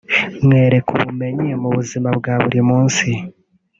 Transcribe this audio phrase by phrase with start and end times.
[0.45, 3.07] Mwereke ubumenyi mu buzima bwa buri munsi